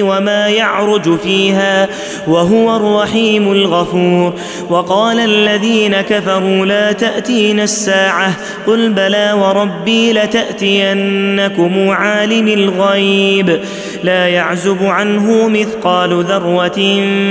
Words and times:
وما 0.00 0.48
يعرج 0.48 1.18
فيها 1.18 1.88
وهو 2.26 2.76
الرحيم 2.76 3.52
الغفور. 3.52 4.34
وقال 4.70 5.20
الذين 5.20 6.00
كفروا 6.00 6.66
لا 6.66 6.92
تأتينا 6.92 7.64
الساعة 7.64 8.32
قل 8.66 8.92
بلى 8.92 9.32
وربي 9.32 10.12
لتأتينكم 10.12 11.90
عالم 11.90 12.48
الغيب. 12.48 13.60
لا 14.02 14.28
يعزب 14.28 14.84
عنه 14.84 15.48
مثقال 15.48 16.24
ذرة 16.24 16.80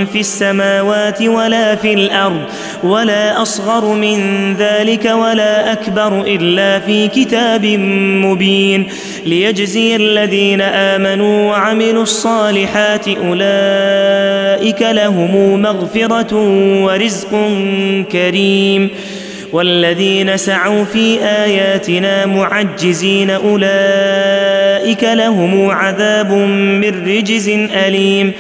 في 0.05 0.20
السماوات 0.20 1.21
ولا 1.21 1.76
في 1.76 1.93
الأرض 1.93 2.41
ولا 2.84 3.41
أصغر 3.41 3.85
من 3.96 4.20
ذلك 4.55 5.05
ولا 5.05 5.71
أكبر 5.71 6.21
إلا 6.21 6.80
في 6.80 7.07
كتاب 7.07 7.66
مبين. 8.26 8.88
ليجزي 9.25 9.95
الذين 9.95 10.61
آمنوا 10.61 11.49
وعملوا 11.52 12.03
الصالحات 12.03 13.07
أولئك 13.07 14.81
لهم 14.81 15.62
مغفرة 15.62 16.35
ورزق 16.84 17.29
كريم 18.12 18.89
والذين 19.53 20.38
سعوا 20.38 20.84
في 20.84 21.20
آياتنا 21.23 22.26
معجزين 22.26 23.29
أولئك 23.29 25.03
لهم 25.03 25.70
عذاب 25.70 26.31
من 26.31 27.05
رجز 27.07 27.49
أليم 27.85 28.31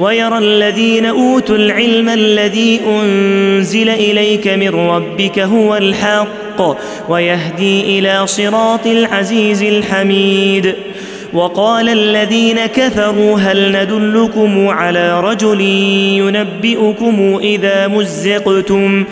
ويرى 0.00 0.38
الذين 0.38 1.06
أوتوا 1.06 1.56
العلم 1.56 2.08
الذي 2.08 2.80
أنزل 2.86 3.88
إليك 3.88 4.48
من 4.48 4.68
ربك 4.68 5.38
هو 5.38 5.76
الحق 5.76 6.76
ويهدي 7.08 7.98
إلى 7.98 8.26
صراط 8.26 8.86
العزيز 8.86 9.62
الحميد. 9.62 10.74
وقال 11.32 11.88
الذين 11.88 12.66
كفروا 12.66 13.38
هل 13.38 13.72
ندلكم 13.72 14.68
على 14.68 15.20
رجل 15.20 15.60
ينبئكم 16.20 17.38
إذا 17.42 17.88
مزقتم 17.88 19.04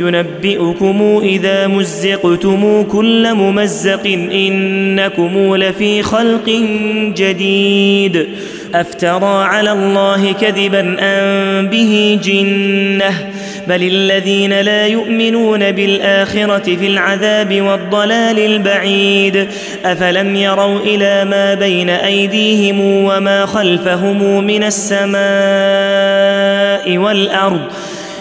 ينبئكم 0.00 1.20
إذا 1.22 1.66
مزقتم 1.66 2.82
كل 2.82 3.34
ممزق 3.34 4.06
إنكم 4.32 5.56
لفي 5.56 6.02
خلق 6.02 6.62
جديد 7.16 8.26
أفترى 8.74 9.44
على 9.44 9.72
الله 9.72 10.32
كذبا 10.32 10.96
أم 11.00 11.66
به 11.66 12.18
جنة 12.24 13.12
بل 13.68 13.82
الذين 13.82 14.60
لا 14.60 14.86
يؤمنون 14.86 15.72
بالآخرة 15.72 16.76
في 16.76 16.86
العذاب 16.86 17.60
والضلال 17.60 18.38
البعيد 18.38 19.48
أفلم 19.84 20.36
يروا 20.36 20.78
إلى 20.78 21.24
ما 21.24 21.54
بين 21.54 21.90
أيديهم 21.90 22.80
وما 22.80 23.46
خلفهم 23.46 24.44
من 24.44 24.64
السماء 24.64 25.10
والأرض 26.98 27.60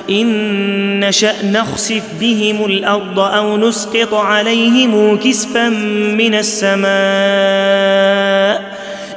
إن 0.10 1.00
نشأ 1.00 1.46
نخسف 1.46 2.04
بهم 2.20 2.66
الأرض 2.66 3.20
أو 3.20 3.58
نسقط 3.58 4.14
عليهم 4.14 5.18
كسفا 5.18 5.70
من 6.20 6.36
السماء. 6.36 6.90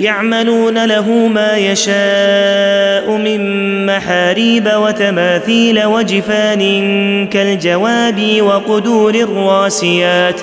يعملون 0.00 0.84
له 0.84 1.10
ما 1.10 1.56
يشاء 1.56 3.16
من 3.16 3.40
محاريب 3.86 4.70
وتماثيل 4.76 5.84
وجفان 5.84 6.62
كالجواب 7.26 8.36
وقدور 8.40 9.14
الراسيات. 9.14 10.40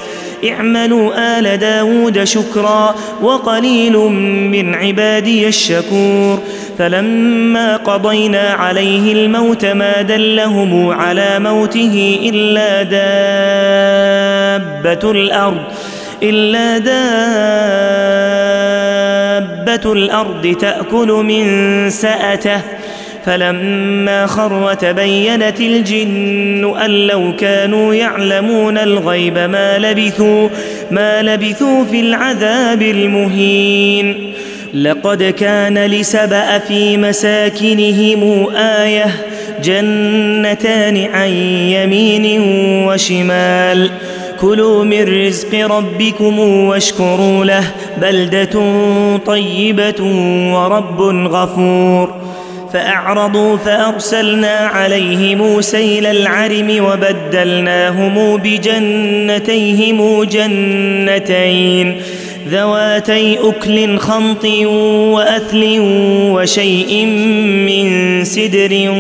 اعملوا 0.50 1.40
آل 1.40 1.57
داود 1.57 2.23
شكرا 2.23 2.95
وقليل 3.22 3.97
من 3.97 4.75
عبادي 4.75 5.47
الشكور. 5.47 6.40
فلما 6.78 7.78
قضينا 7.78 8.50
عليه 8.50 9.13
الموت 9.13 9.66
ما 9.66 10.01
دلهم 10.01 10.90
على 10.90 11.40
موته 11.40 12.19
إلا 12.34 12.84
دابة 14.84 15.11
الأرض 15.11 15.61
إلا 16.23 16.78
دابة 16.78 18.50
الأرض 19.69 20.55
تأكل 20.59 21.07
من 21.07 21.89
سأته. 21.89 22.61
فلما 23.25 24.25
خر 24.25 24.73
تبينت 24.73 25.59
الجن 25.59 26.73
أن 26.85 27.07
لو 27.07 27.35
كانوا 27.35 27.94
يعلمون 27.94 28.77
الغيب 28.77 29.38
ما 29.38 29.77
لبثوا 29.77 30.49
ما 30.91 31.22
لبثوا 31.22 31.85
في 31.85 31.99
العذاب 31.99 32.81
المهين. 32.81 34.33
لقد 34.73 35.23
كان 35.23 35.78
لسبأ 35.78 36.57
في 36.57 36.97
مساكنهم 36.97 38.55
آية 38.55 39.05
جنتان 39.63 41.05
عن 41.13 41.29
يمين 41.69 42.41
وشمال. 42.88 43.91
كلوا 44.41 44.84
من 44.84 45.25
رزق 45.25 45.53
ربكم 45.53 46.40
واشكروا 46.40 47.46
له 47.46 47.63
بلدة 48.02 48.59
طيبة 49.25 50.03
ورب 50.53 51.02
غفور. 51.28 52.22
فأعرضوا 52.74 53.57
فأرسلنا 53.57 54.57
عليهم 54.57 55.62
سيل 55.62 56.06
العرم 56.06 56.85
وبدلناهم 56.85 58.38
بجنتيهم 58.38 60.24
جنتين 60.24 62.02
ذواتي 62.50 63.38
أكل 63.40 63.97
خمط 63.97 64.46
وأثل 65.16 65.78
وشيء 66.31 67.06
من 67.66 68.23
سدر 68.23 68.94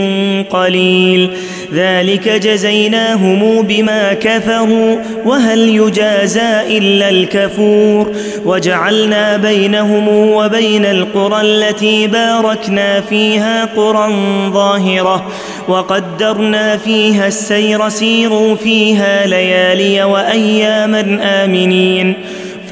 قليل 0.49 1.29
ذلك 1.73 2.29
جزيناهم 2.29 3.61
بما 3.61 4.13
كفروا 4.13 4.97
وهل 5.25 5.59
يجازى 5.59 6.77
إلا 6.77 7.09
الكفور؟ 7.09 8.11
وجعلنا 8.45 9.37
بينهم 9.37 10.07
وبين 10.07 10.85
القرى 10.85 11.41
التي 11.41 12.07
باركنا 12.07 13.01
فيها 13.01 13.65
قرى 13.65 14.13
ظاهرة 14.53 15.27
وقدرنا 15.67 16.77
فيها 16.77 17.27
السير 17.27 17.89
سيروا 17.89 18.55
فيها 18.55 19.25
ليالي 19.27 20.03
وأياما 20.03 21.19
آمنين. 21.21 22.13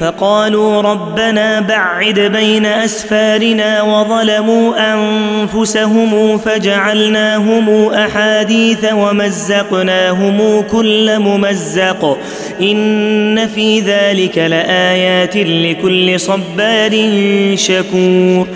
فقالوا 0.00 0.80
ربنا 0.82 1.60
بعد 1.60 2.20
بين 2.20 2.66
أسفارنا 2.66 3.82
وظلموا 3.82 4.94
أنفسهم 4.94 6.38
فجعلناهم 6.38 7.88
أحاديث 7.88 8.92
ومزقناهم 8.92 10.62
كل 10.70 11.18
ممزق 11.18 12.18
إن 12.60 13.46
في 13.46 13.80
ذلك 13.80 14.38
لآيات 14.38 15.36
لكل 15.36 16.20
صبار 16.20 17.08
شكور 17.54 18.46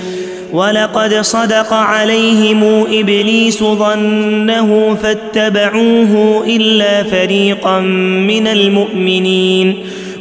ولقد 0.53 1.15
صدق 1.15 1.73
عليهم 1.73 2.87
إبليس 2.93 3.59
ظنه 3.65 4.99
فاتبعوه 5.03 6.45
إلا 6.47 7.03
فريقا 7.03 7.81
من 7.81 8.47
المؤمنين 8.47 9.77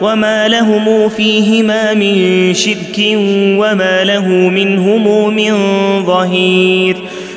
وما 0.00 0.48
لهم 0.48 1.08
فيهما 1.08 1.94
من 1.94 2.54
شرك 2.54 2.98
وما 3.58 4.04
له 4.04 4.28
منهم 4.28 5.34
من 5.34 5.54
ظهير 6.06 6.96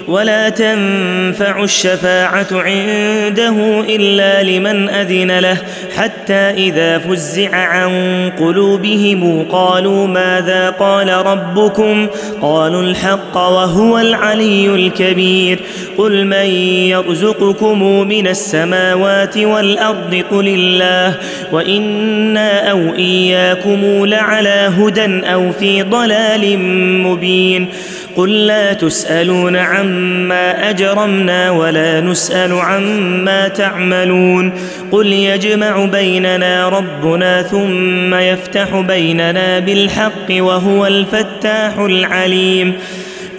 ولا 0.09 0.50
تنفع 0.50 1.63
الشفاعة 1.63 2.47
عنده 2.51 3.81
إلا 3.89 4.44
لمن 4.44 4.89
أذن 4.89 5.39
له 5.39 5.57
حتى 5.97 6.33
إذا 6.33 6.97
فزع 6.97 7.56
عن 7.56 7.91
قلوبهم 8.39 9.45
قالوا 9.51 10.07
ماذا 10.07 10.69
قال 10.69 11.09
ربكم؟ 11.09 12.07
قالوا 12.41 12.81
الحق 12.81 13.38
وهو 13.38 14.00
العلي 14.00 14.75
الكبير. 14.75 15.59
قل 15.97 16.25
من 16.25 16.45
يرزقكم 16.89 18.07
من 18.07 18.27
السماوات 18.27 19.38
والأرض 19.38 20.23
قل 20.31 20.47
الله 20.47 21.17
وإنا 21.51 22.71
أو 22.71 22.95
إياكم 22.95 24.05
لعلى 24.05 24.71
هدى 24.77 25.33
أو 25.33 25.51
في 25.51 25.83
ضلال 25.83 26.59
مبين. 27.03 27.67
قل 28.15 28.47
لا 28.47 28.73
تسألون 28.73 29.56
عما 29.56 30.69
أجرمنا 30.69 31.51
ولا 31.51 32.01
نسأل 32.01 32.53
عما 32.53 33.47
تعملون 33.47 34.53
قل 34.91 35.07
يجمع 35.07 35.85
بيننا 35.85 36.69
ربنا 36.69 37.41
ثم 37.41 38.13
يفتح 38.13 38.79
بيننا 38.79 39.59
بالحق 39.59 40.31
وهو 40.31 40.88
الفتاح 40.88 41.77
العليم 41.77 42.73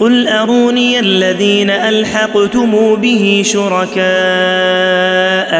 قل 0.00 0.28
أروني 0.28 1.00
الذين 1.00 1.70
ألحقتم 1.70 2.96
به 2.96 3.42
شركاء 3.44 4.00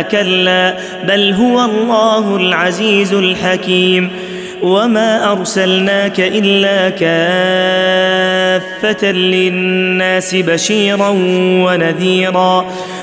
كلا 0.03 0.75
بل 1.05 1.33
هو 1.33 1.65
الله 1.65 2.37
العزيز 2.37 3.13
الحكيم 3.13 4.11
وما 4.63 5.33
أرسلناك 5.33 6.21
إلا 6.21 6.89
كافة 8.51 9.13
للناس 9.13 10.35
بشيرا 10.35 11.09
ونذيرا 11.65 12.67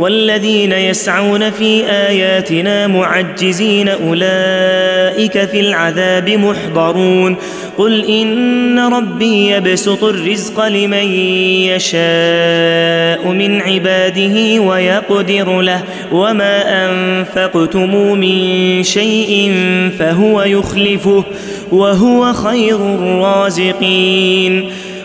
والذين 0.00 0.72
يسعون 0.72 1.50
في 1.50 1.84
آياتنا 1.90 2.86
معجزين 2.86 3.88
أولئك 3.88 5.44
في 5.44 5.60
العذاب 5.60 6.28
محضرون. 6.28 7.36
قل 7.78 8.04
إن 8.04 8.78
ربي 8.78 9.50
يبسط 9.50 10.04
الرزق 10.04 10.66
لمن 10.66 11.12
يشاء 11.72 13.28
من 13.28 13.60
عباده 13.60 14.60
ويقدر 14.62 15.60
له 15.60 15.82
وما 16.12 16.86
أنفقتم 16.86 18.18
من 18.18 18.82
شيء 18.82 19.52
فهو 19.98 20.42
يخلفه 20.42 21.24
وهو 21.72 22.32
خير 22.32 22.76
الرازقين. 22.76 24.70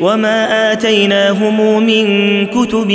وما 0.00 0.72
اتيناهم 0.72 1.82
من 1.82 2.06
كتب 2.46 2.90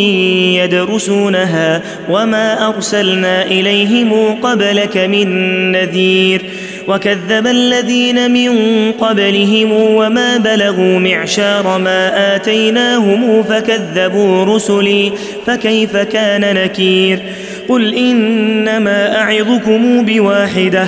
يدرسونها 0.56 1.82
وما 2.10 2.68
ارسلنا 2.68 3.46
اليهم 3.46 4.36
قبلك 4.42 4.98
من 4.98 5.28
نذير 5.72 6.42
وكذب 6.88 7.48
الذين 7.48 8.32
من 8.32 8.52
قبلهم 8.92 9.72
وما 9.72 10.38
بلغوا 10.38 11.00
معشار 11.00 11.78
ما 11.78 12.36
اتيناهم 12.36 13.44
فكذبوا 13.44 14.44
رسلي 14.44 15.12
فكيف 15.46 15.98
كان 15.98 16.56
نكير 16.56 17.20
قل 17.70 17.96
انما 17.96 19.18
اعظكم 19.18 20.06
بواحده 20.06 20.88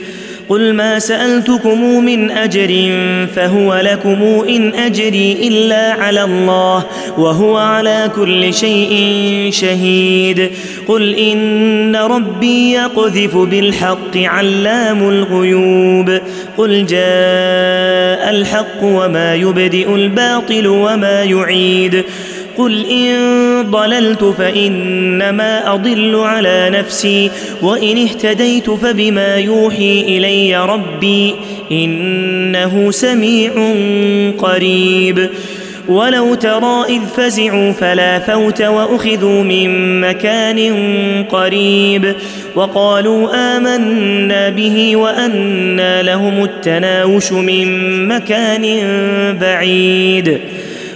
قل 0.51 0.73
ما 0.73 0.99
سألتكم 0.99 2.05
من 2.05 2.31
أجر 2.31 2.91
فهو 3.35 3.81
لكم 3.83 4.43
إن 4.49 4.73
أجري 4.73 5.47
إلا 5.47 5.93
على 5.93 6.23
الله 6.23 6.85
وهو 7.17 7.57
على 7.57 8.11
كل 8.15 8.53
شيء 8.53 9.49
شهيد 9.51 10.49
قل 10.87 11.15
إن 11.15 11.95
ربي 11.95 12.71
يقذف 12.71 13.37
بالحق 13.37 14.17
علام 14.17 15.09
الغيوب 15.09 16.19
قل 16.57 16.85
جاء 16.85 18.29
الحق 18.29 18.83
وما 18.83 19.35
يبدئ 19.35 19.95
الباطل 19.95 20.67
وما 20.67 21.23
يعيد 21.23 22.03
قل 22.57 22.85
ان 22.85 23.71
ضللت 23.71 24.23
فانما 24.23 25.73
اضل 25.73 26.15
على 26.15 26.69
نفسي 26.73 27.31
وان 27.61 27.97
اهتديت 27.97 28.69
فبما 28.69 29.35
يوحي 29.35 30.01
الي 30.01 30.65
ربي 30.65 31.35
انه 31.71 32.91
سميع 32.91 33.51
قريب 34.37 35.29
ولو 35.87 36.35
ترى 36.35 36.85
اذ 36.89 37.01
فزعوا 37.17 37.71
فلا 37.71 38.19
فوت 38.19 38.61
واخذوا 38.61 39.43
من 39.43 40.01
مكان 40.01 40.73
قريب 41.29 42.15
وقالوا 42.55 43.57
امنا 43.57 44.49
به 44.49 44.95
وانى 44.95 46.03
لهم 46.03 46.43
التناوش 46.43 47.31
من 47.31 47.67
مكان 48.07 48.63
بعيد 49.41 50.39